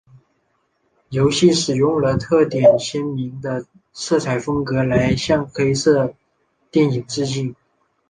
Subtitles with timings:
[1.09, 6.15] 游戏使用了特点鲜明的色彩风格来向黑色
[6.71, 7.55] 电影致敬。